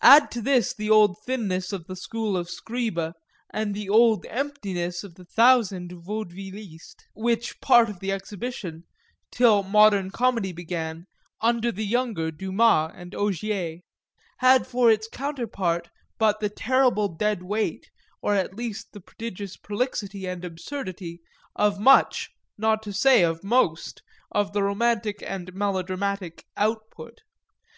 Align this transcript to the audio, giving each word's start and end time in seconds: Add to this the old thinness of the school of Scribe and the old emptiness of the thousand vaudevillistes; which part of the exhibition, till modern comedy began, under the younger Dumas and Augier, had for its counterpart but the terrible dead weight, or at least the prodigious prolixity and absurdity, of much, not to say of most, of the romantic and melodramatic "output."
Add 0.00 0.30
to 0.30 0.40
this 0.40 0.72
the 0.72 0.88
old 0.88 1.18
thinness 1.26 1.70
of 1.70 1.86
the 1.86 1.96
school 1.96 2.34
of 2.34 2.48
Scribe 2.48 3.12
and 3.52 3.74
the 3.74 3.90
old 3.90 4.24
emptiness 4.30 5.04
of 5.04 5.16
the 5.16 5.26
thousand 5.26 5.92
vaudevillistes; 5.92 6.96
which 7.14 7.60
part 7.60 7.90
of 7.90 8.00
the 8.00 8.10
exhibition, 8.10 8.84
till 9.30 9.62
modern 9.62 10.10
comedy 10.10 10.50
began, 10.52 11.04
under 11.42 11.70
the 11.70 11.84
younger 11.84 12.30
Dumas 12.30 12.90
and 12.94 13.14
Augier, 13.14 13.80
had 14.38 14.66
for 14.66 14.90
its 14.90 15.08
counterpart 15.08 15.90
but 16.16 16.40
the 16.40 16.48
terrible 16.48 17.08
dead 17.08 17.42
weight, 17.42 17.90
or 18.22 18.34
at 18.34 18.54
least 18.56 18.92
the 18.94 19.00
prodigious 19.02 19.58
prolixity 19.58 20.24
and 20.24 20.42
absurdity, 20.42 21.20
of 21.54 21.78
much, 21.78 22.30
not 22.56 22.82
to 22.82 22.94
say 22.94 23.22
of 23.22 23.44
most, 23.44 24.00
of 24.32 24.54
the 24.54 24.62
romantic 24.62 25.22
and 25.26 25.52
melodramatic 25.52 26.46
"output." 26.56 27.20